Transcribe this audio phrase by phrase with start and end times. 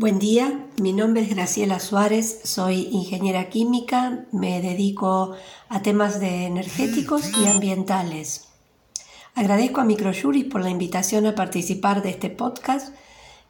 [0.00, 5.34] Buen día, mi nombre es Graciela Suárez, soy ingeniera química, me dedico
[5.68, 8.46] a temas de energéticos y ambientales.
[9.34, 12.94] Agradezco a Microjuris por la invitación a participar de este podcast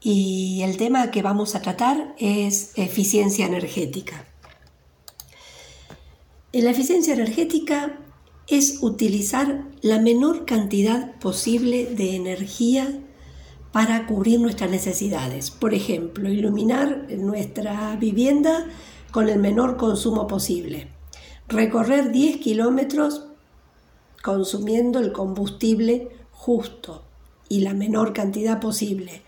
[0.00, 4.24] y el tema que vamos a tratar es eficiencia energética.
[6.52, 7.98] La eficiencia energética
[8.46, 13.00] es utilizar la menor cantidad posible de energía
[13.76, 15.50] para cubrir nuestras necesidades.
[15.50, 18.64] Por ejemplo, iluminar nuestra vivienda
[19.10, 20.88] con el menor consumo posible.
[21.46, 23.26] Recorrer 10 kilómetros
[24.22, 27.02] consumiendo el combustible justo
[27.50, 29.20] y la menor cantidad posible.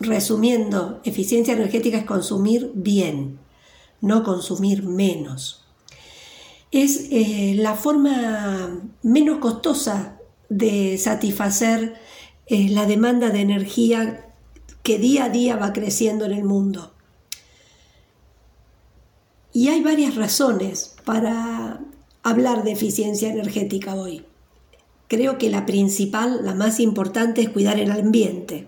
[0.00, 3.38] Resumiendo, eficiencia energética es consumir bien,
[4.00, 5.64] no consumir menos.
[6.72, 10.18] Es eh, la forma menos costosa
[10.48, 12.02] de satisfacer
[12.48, 14.26] la demanda de energía
[14.82, 16.92] que día a día va creciendo en el mundo.
[19.52, 21.80] Y hay varias razones para
[22.22, 24.24] hablar de eficiencia energética hoy.
[25.08, 28.66] Creo que la principal, la más importante, es cuidar el ambiente.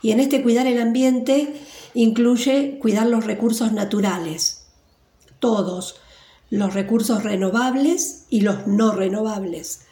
[0.00, 1.54] Y en este cuidar el ambiente
[1.94, 4.66] incluye cuidar los recursos naturales,
[5.38, 5.96] todos,
[6.50, 9.86] los recursos renovables y los no renovables.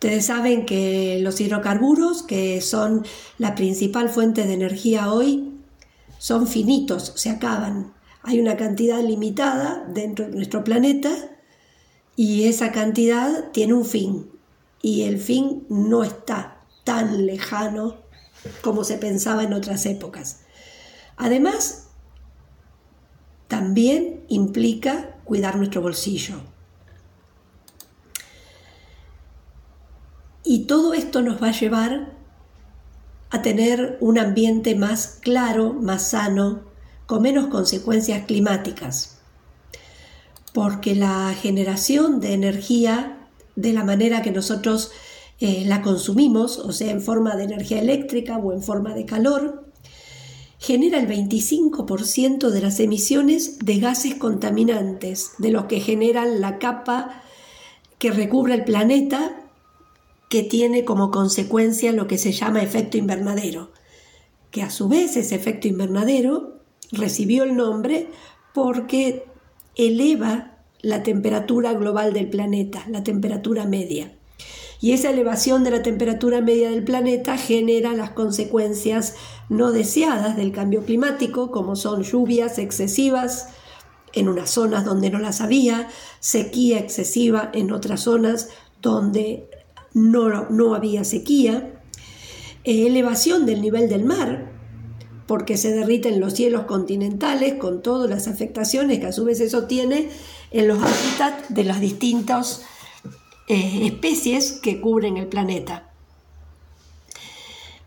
[0.00, 3.04] Ustedes saben que los hidrocarburos, que son
[3.36, 5.60] la principal fuente de energía hoy,
[6.16, 7.92] son finitos, se acaban.
[8.22, 11.10] Hay una cantidad limitada dentro de nuestro planeta
[12.16, 14.30] y esa cantidad tiene un fin.
[14.80, 17.98] Y el fin no está tan lejano
[18.62, 20.44] como se pensaba en otras épocas.
[21.18, 21.88] Además,
[23.48, 26.40] también implica cuidar nuestro bolsillo.
[30.44, 32.12] Y todo esto nos va a llevar
[33.30, 36.62] a tener un ambiente más claro, más sano,
[37.06, 39.18] con menos consecuencias climáticas.
[40.52, 44.90] Porque la generación de energía, de la manera que nosotros
[45.38, 49.64] eh, la consumimos, o sea, en forma de energía eléctrica o en forma de calor,
[50.58, 57.22] genera el 25% de las emisiones de gases contaminantes, de los que generan la capa
[57.98, 59.39] que recubre el planeta
[60.30, 63.72] que tiene como consecuencia lo que se llama efecto invernadero,
[64.52, 66.60] que a su vez ese efecto invernadero
[66.92, 68.06] recibió el nombre
[68.54, 69.24] porque
[69.74, 74.12] eleva la temperatura global del planeta, la temperatura media.
[74.80, 79.16] Y esa elevación de la temperatura media del planeta genera las consecuencias
[79.48, 83.48] no deseadas del cambio climático, como son lluvias excesivas
[84.12, 85.88] en unas zonas donde no las había,
[86.20, 88.48] sequía excesiva en otras zonas
[88.80, 89.49] donde
[89.94, 91.80] no, había sequía,
[92.64, 94.50] eh, elevación del nivel del mar,
[95.26, 99.64] porque se derriten los cielos continentales con todas las afectaciones que a su vez eso
[99.64, 100.08] tiene
[100.50, 102.62] en los hábitats de las distintas
[103.46, 105.90] eh, especies que cubren el planeta.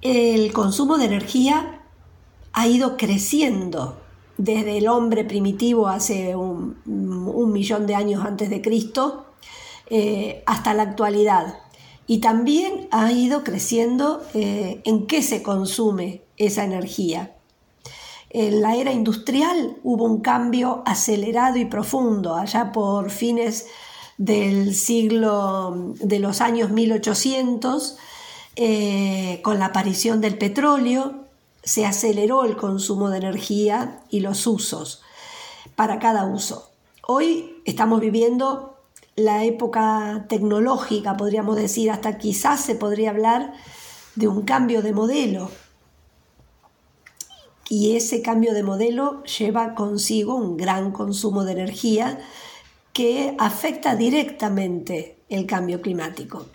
[0.01, 1.81] El consumo de energía
[2.53, 3.97] ha ido creciendo
[4.37, 6.75] desde el hombre primitivo hace un,
[7.51, 9.25] millón de años antes de Cristo
[9.87, 11.62] eh, hasta la actualidad.
[12.05, 17.35] Y también ha ido creciendo eh, en qué se consume esa energía.
[18.29, 23.67] En la era industrial hubo un cambio acelerado y profundo, allá por fines
[24.17, 27.97] del siglo de los años 1800,
[28.55, 31.23] eh, con la aparición del petróleo,
[31.63, 35.01] se aceleró el consumo de energía y los usos
[35.75, 36.69] para cada uso.
[37.07, 38.72] Hoy estamos viviendo
[39.15, 43.53] la época tecnológica, podríamos decir, hasta quizás se podría hablar
[44.15, 45.51] de un cambio de modelo.
[47.69, 52.19] Y ese cambio de modelo lleva consigo un gran consumo de energía
[52.91, 56.45] que afecta directamente el cambio climático.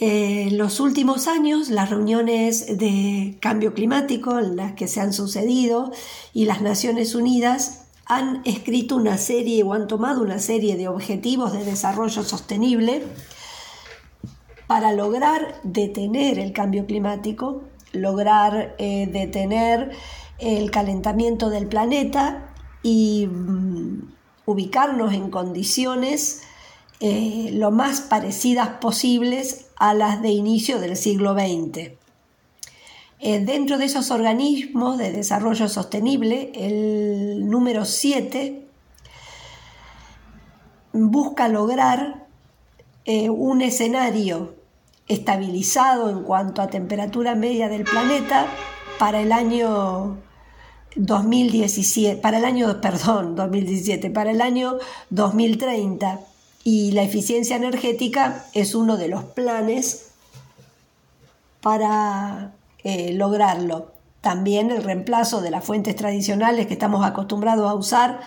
[0.00, 5.90] En los últimos años, las reuniones de cambio climático, las que se han sucedido,
[6.32, 11.52] y las Naciones Unidas han escrito una serie o han tomado una serie de objetivos
[11.52, 13.04] de desarrollo sostenible
[14.66, 17.62] para lograr detener el cambio climático,
[17.92, 19.92] lograr eh, detener
[20.38, 24.14] el calentamiento del planeta y mm,
[24.46, 26.42] ubicarnos en condiciones
[27.00, 31.97] eh, lo más parecidas posibles a las de inicio del siglo XX.
[33.20, 38.64] Eh, dentro de esos organismos de desarrollo sostenible, el número 7
[40.92, 42.26] busca lograr
[43.04, 44.54] eh, un escenario
[45.08, 48.46] estabilizado en cuanto a temperatura media del planeta
[48.98, 50.18] para el año
[50.94, 54.78] 2017, para el año, perdón, 2017, para el año
[55.10, 56.20] 2030.
[56.62, 60.10] Y la eficiencia energética es uno de los planes
[61.60, 62.52] para
[62.90, 63.92] eh, lograrlo.
[64.22, 68.20] También el reemplazo de las fuentes tradicionales que estamos acostumbrados a usar,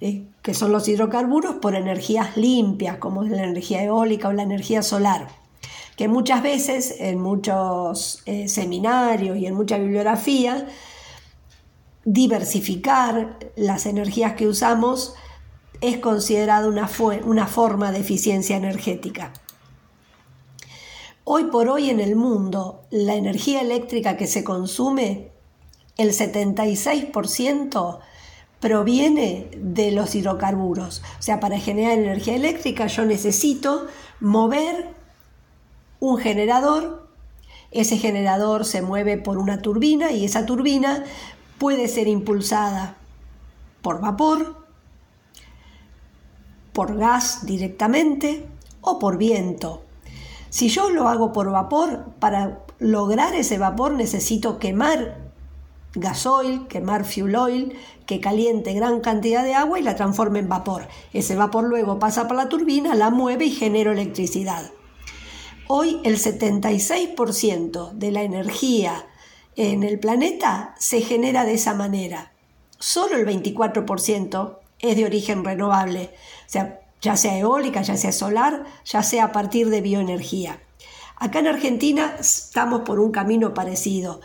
[0.00, 4.82] eh, que son los hidrocarburos, por energías limpias, como la energía eólica o la energía
[4.82, 5.28] solar,
[5.94, 10.66] que muchas veces en muchos eh, seminarios y en mucha bibliografía,
[12.04, 15.14] diversificar las energías que usamos
[15.80, 16.90] es considerado una,
[17.24, 19.32] una forma de eficiencia energética.
[21.32, 25.30] Hoy por hoy en el mundo, la energía eléctrica que se consume,
[25.96, 28.00] el 76%
[28.58, 31.02] proviene de los hidrocarburos.
[31.20, 33.86] O sea, para generar energía eléctrica yo necesito
[34.18, 34.92] mover
[36.00, 37.08] un generador.
[37.70, 41.04] Ese generador se mueve por una turbina y esa turbina
[41.58, 42.96] puede ser impulsada
[43.82, 44.66] por vapor,
[46.72, 48.48] por gas directamente
[48.80, 49.84] o por viento.
[50.50, 55.30] Si yo lo hago por vapor, para lograr ese vapor necesito quemar
[55.94, 60.88] gasoil, quemar fuel oil, que caliente gran cantidad de agua y la transforme en vapor.
[61.12, 64.70] Ese vapor luego pasa por la turbina, la mueve y genera electricidad.
[65.68, 69.06] Hoy el 76% de la energía
[69.54, 72.32] en el planeta se genera de esa manera.
[72.78, 76.10] Solo el 24% es de origen renovable.
[76.46, 80.60] O sea, ya sea eólica, ya sea solar, ya sea a partir de bioenergía.
[81.16, 84.20] Acá en Argentina estamos por un camino parecido.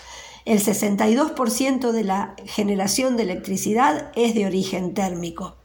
[0.45, 5.55] El 62% de la generación de electricidad es de origen térmico.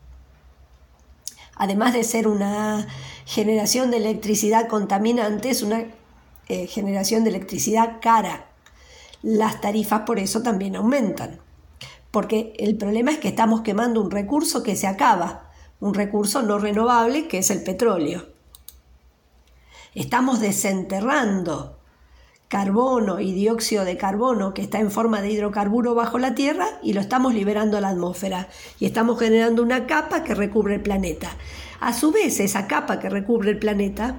[1.54, 2.88] Además de ser una
[3.26, 5.84] generación de electricidad contaminante, es una
[6.48, 8.46] eh, generación de electricidad cara.
[9.22, 11.38] Las tarifas por eso también aumentan.
[12.10, 15.49] Porque el problema es que estamos quemando un recurso que se acaba
[15.80, 18.28] un recurso no renovable que es el petróleo.
[19.94, 21.78] Estamos desenterrando
[22.48, 26.92] carbono y dióxido de carbono que está en forma de hidrocarburo bajo la Tierra y
[26.92, 28.48] lo estamos liberando a la atmósfera
[28.78, 31.30] y estamos generando una capa que recubre el planeta.
[31.80, 34.16] A su vez, esa capa que recubre el planeta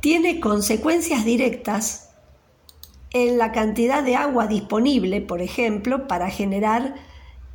[0.00, 2.10] tiene consecuencias directas
[3.10, 6.94] en la cantidad de agua disponible, por ejemplo, para generar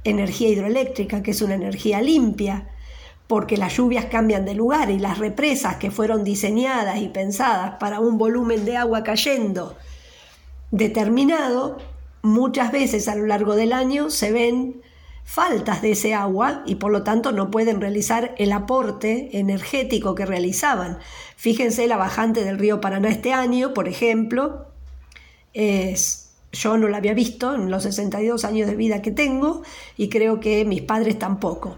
[0.04, 2.70] energía hidroeléctrica, que es una energía limpia,
[3.30, 8.00] porque las lluvias cambian de lugar y las represas que fueron diseñadas y pensadas para
[8.00, 9.78] un volumen de agua cayendo
[10.72, 11.78] determinado,
[12.24, 14.81] muchas veces a lo largo del año se ven
[15.24, 20.25] faltas de ese agua y por lo tanto no pueden realizar el aporte energético que
[20.25, 20.98] realizaban.
[21.36, 24.66] Fíjense la bajante del río Paraná este año, por ejemplo,
[25.54, 29.62] es, yo no la había visto en los 62 años de vida que tengo
[29.98, 31.78] y creo que mis padres tampoco.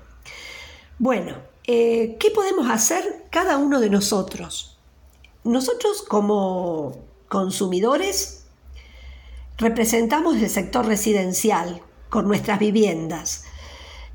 [0.99, 1.35] Bueno,
[1.65, 4.77] eh, ¿qué podemos hacer cada uno de nosotros?
[5.43, 6.97] Nosotros como
[7.27, 8.45] consumidores
[9.57, 13.45] representamos el sector residencial con nuestras viviendas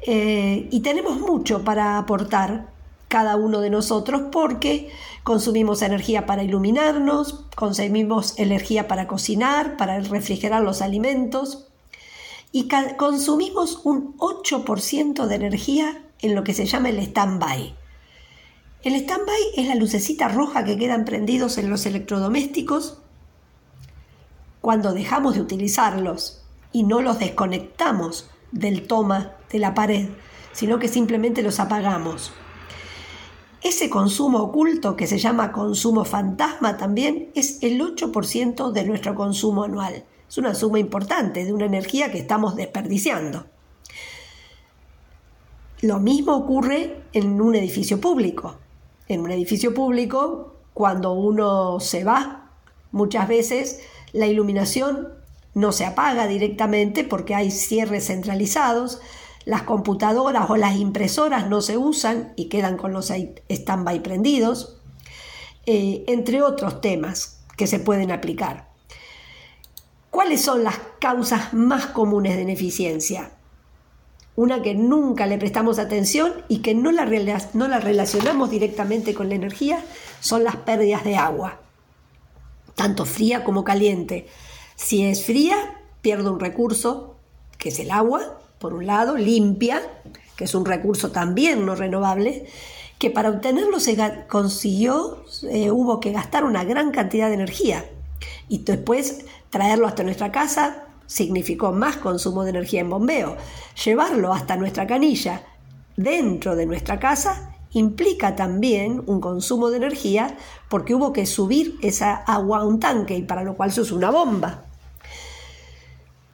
[0.03, 2.69] eh, y tenemos mucho para aportar
[3.09, 4.91] cada uno de nosotros porque
[5.23, 11.67] consumimos energía para iluminarnos, consumimos energía para cocinar, para refrigerar los alimentos
[12.53, 17.75] y consumimos un 8% de energía en lo que se llama el stand-by.
[18.83, 22.99] El stand-by es la lucecita roja que quedan prendidos en los electrodomésticos
[24.61, 26.43] cuando dejamos de utilizarlos
[26.73, 30.09] y no los desconectamos del toma de la pared,
[30.53, 32.33] sino que simplemente los apagamos.
[33.63, 39.65] Ese consumo oculto, que se llama consumo fantasma también, es el 8% de nuestro consumo
[39.65, 40.05] anual.
[40.29, 43.47] Es una suma importante de una energía que estamos desperdiciando.
[45.83, 48.57] Lo mismo ocurre en un edificio público.
[49.09, 52.51] En un edificio público, cuando uno se va,
[52.93, 53.81] muchas veces
[54.13, 55.09] la iluminación
[55.53, 59.01] no se apaga directamente porque hay cierres centralizados,
[59.45, 64.81] las computadoras o las impresoras no se usan y quedan con los stand-by prendidos,
[65.67, 68.69] eh, entre otros temas que se pueden aplicar.
[70.11, 73.36] ¿Cuáles son las causas más comunes de ineficiencia?
[74.37, 77.07] Una que nunca le prestamos atención y que no la,
[77.55, 79.83] no la relacionamos directamente con la energía,
[80.21, 81.61] son las pérdidas de agua,
[82.75, 84.27] tanto fría como caliente.
[84.77, 87.17] Si es fría, pierdo un recurso,
[87.57, 89.83] que es el agua, por un lado, limpia,
[90.37, 92.47] que es un recurso también no renovable,
[92.99, 93.97] que para obtenerlo se
[94.29, 97.85] consiguió, eh, hubo que gastar una gran cantidad de energía
[98.49, 103.37] y después traerlo hasta nuestra casa, significó más consumo de energía en bombeo.
[103.85, 105.43] Llevarlo hasta nuestra canilla
[105.97, 110.37] dentro de nuestra casa implica también un consumo de energía
[110.69, 113.97] porque hubo que subir esa agua a un tanque y para lo cual se usa
[113.97, 114.65] una bomba.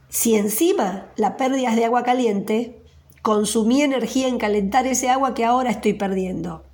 [0.09, 2.83] Si encima la pérdida de agua caliente,
[3.23, 6.65] consumí energía en calentar ese agua que ahora estoy perdiendo.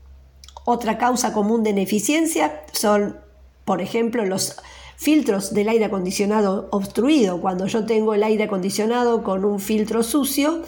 [0.65, 3.19] Otra causa común de ineficiencia son,
[3.65, 4.57] por ejemplo, los
[4.99, 7.41] filtros del aire acondicionado obstruido.
[7.41, 10.63] Cuando yo tengo el aire acondicionado con un filtro sucio,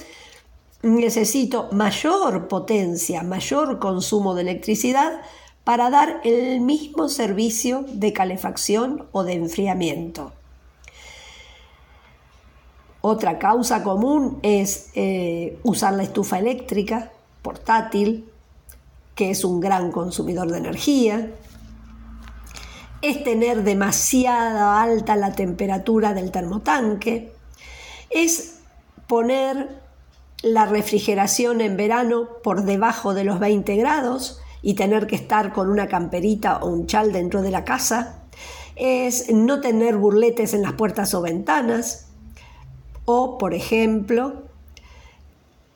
[0.83, 5.21] necesito mayor potencia, mayor consumo de electricidad
[5.65, 10.33] para dar el mismo servicio de calefacción o de enfriamiento.
[13.03, 17.11] Otra causa común es eh, usar la estufa eléctrica
[17.43, 18.31] portátil,
[19.17, 21.31] que es un gran consumidor de energía.
[23.03, 27.33] Es tener demasiada alta la temperatura del termotanque.
[28.11, 28.61] Es
[29.07, 29.81] poner
[30.43, 35.71] la refrigeración en verano por debajo de los 20 grados y tener que estar con
[35.71, 38.23] una camperita o un chal dentro de la casa,
[38.77, 42.07] es no tener burletes en las puertas o ventanas,
[43.05, 44.45] o, por ejemplo,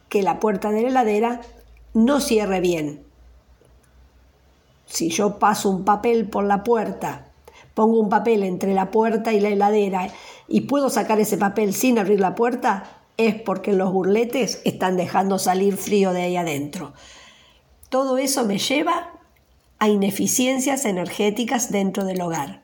[0.08, 1.40] que la puerta de la heladera
[1.92, 3.04] no cierre bien.
[4.94, 7.26] Si yo paso un papel por la puerta,
[7.74, 10.08] pongo un papel entre la puerta y la heladera
[10.46, 12.84] y puedo sacar ese papel sin abrir la puerta,
[13.16, 16.92] es porque los burletes están dejando salir frío de ahí adentro.
[17.88, 19.10] Todo eso me lleva
[19.80, 22.62] a ineficiencias energéticas dentro del hogar.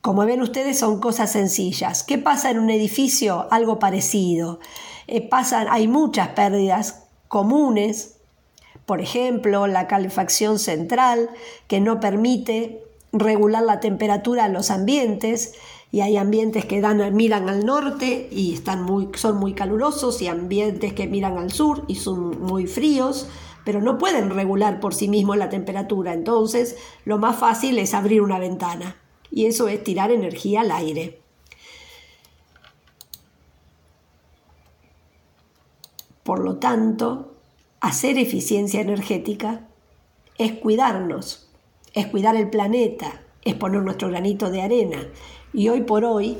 [0.00, 2.02] Como ven ustedes son cosas sencillas.
[2.02, 3.46] ¿Qué pasa en un edificio?
[3.50, 4.58] Algo parecido.
[5.06, 5.28] Eh,
[5.68, 8.21] hay muchas pérdidas comunes,
[8.86, 11.30] por ejemplo, la calefacción central
[11.68, 15.54] que no permite regular la temperatura en los ambientes
[15.90, 20.26] y hay ambientes que dan, miran al norte y están muy, son muy calurosos y
[20.26, 23.28] ambientes que miran al sur y son muy fríos,
[23.64, 26.14] pero no pueden regular por sí mismos la temperatura.
[26.14, 28.96] Entonces, lo más fácil es abrir una ventana
[29.30, 31.20] y eso es tirar energía al aire.
[36.22, 37.31] Por lo tanto,
[37.82, 39.66] hacer eficiencia energética
[40.38, 41.48] es cuidarnos,
[41.92, 45.08] es cuidar el planeta, es poner nuestro granito de arena,
[45.52, 46.38] y hoy por hoy,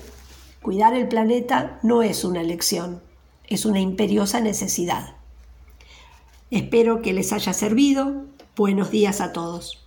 [0.63, 3.03] cuidar el planeta no es una elección,
[3.49, 5.17] es una imperiosa necesidad.
[6.53, 8.25] Espero que les haya servido.
[8.55, 9.82] Buenos días a todos.